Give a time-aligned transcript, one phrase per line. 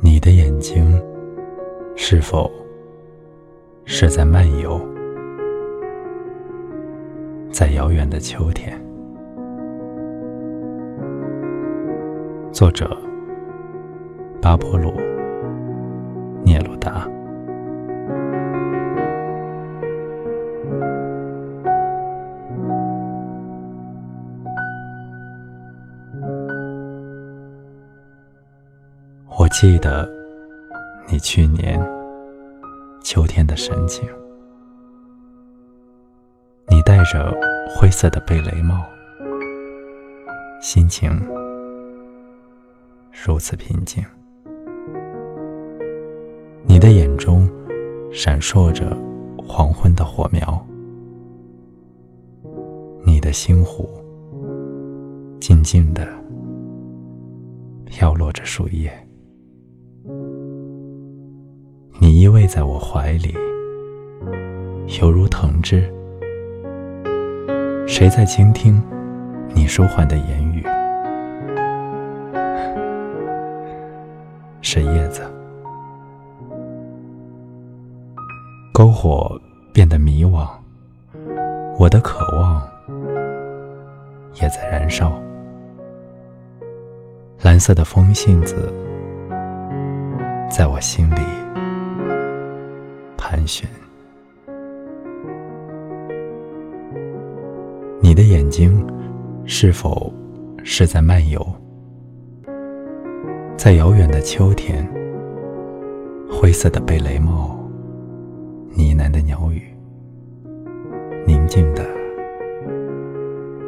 [0.00, 0.98] 你的眼睛
[1.94, 2.50] 是否
[3.84, 4.80] 是在漫游？
[7.50, 8.80] 在遥远的秋天？
[12.50, 12.96] 作者
[14.40, 14.90] 巴波鲁
[16.42, 17.06] 聂鲁达。
[29.52, 30.10] 记得
[31.06, 31.78] 你去年
[33.04, 34.02] 秋天的神情，
[36.68, 37.32] 你戴着
[37.68, 38.82] 灰色的贝雷帽，
[40.62, 41.10] 心情
[43.24, 44.02] 如此平静。
[46.64, 47.46] 你的眼中
[48.10, 48.96] 闪烁着
[49.46, 50.66] 黄昏的火苗，
[53.04, 53.86] 你的星湖
[55.38, 56.08] 静静的
[57.84, 58.90] 飘落着树叶。
[62.22, 63.34] 依偎在我怀里，
[65.00, 65.92] 犹如藤枝。
[67.84, 68.80] 谁在倾听
[69.52, 70.64] 你舒缓的言语？
[74.60, 75.22] 是叶子。
[78.72, 79.36] 篝火
[79.72, 80.48] 变得迷惘，
[81.76, 82.62] 我的渴望
[84.34, 85.20] 也在燃烧。
[87.40, 88.72] 蓝色的风信子
[90.48, 91.41] 在我心里。
[93.32, 93.66] 盘旋，
[98.02, 98.86] 你的眼睛
[99.46, 100.12] 是否
[100.62, 101.42] 是在漫游？
[103.56, 104.86] 在遥远的秋天，
[106.30, 107.58] 灰色的贝雷帽，
[108.76, 109.62] 呢喃的鸟语，
[111.26, 111.82] 宁静的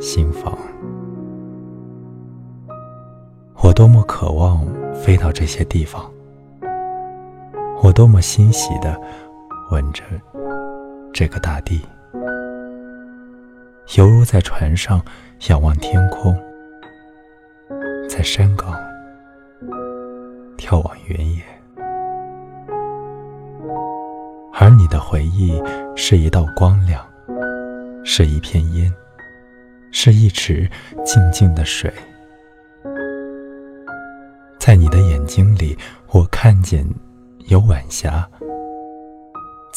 [0.00, 0.58] 心房。
[3.62, 6.10] 我多么渴望飞到这些地方，
[7.80, 9.00] 我多么欣喜的。
[9.72, 10.02] 吻着
[11.14, 11.80] 这个大地，
[13.96, 15.02] 犹如在船上
[15.48, 16.38] 仰望天空，
[18.06, 18.78] 在山岗
[20.58, 21.42] 眺望原野。
[24.52, 25.58] 而你的回忆
[25.96, 27.02] 是一道光亮，
[28.04, 28.92] 是一片烟，
[29.90, 30.68] 是一池
[31.02, 31.90] 静静的水。
[34.58, 35.74] 在你的眼睛里，
[36.10, 36.86] 我看见
[37.48, 38.28] 有晚霞。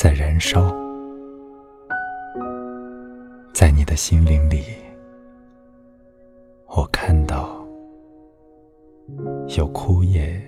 [0.05, 0.71] 在燃烧，
[3.51, 4.61] 在你的心灵里，
[6.67, 7.65] 我看到
[9.57, 10.39] 有枯叶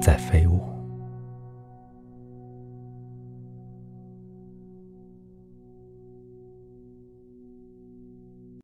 [0.00, 0.75] 在飞舞。